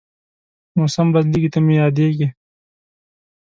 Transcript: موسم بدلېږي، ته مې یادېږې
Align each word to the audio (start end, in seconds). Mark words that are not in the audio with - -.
موسم 0.77 1.07
بدلېږي، 1.13 1.49
ته 1.53 1.59
مې 1.65 1.73
یادېږې 1.81 2.27